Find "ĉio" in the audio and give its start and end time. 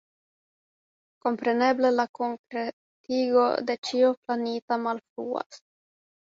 3.91-4.11